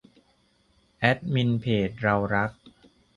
[0.99, 2.51] แอดมินเพจ เรารัก